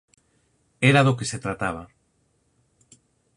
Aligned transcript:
Era 0.89 1.05
do 1.05 1.17
que 1.17 1.29
se 1.31 1.41
trataba. 1.45 1.83